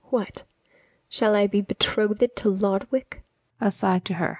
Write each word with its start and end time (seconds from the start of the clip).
What, 0.05 0.45
shall 1.09 1.35
I 1.35 1.45
be 1.45 1.61
betroth'd 1.61 2.27
to 2.37 2.49
Lodowick? 2.49 3.21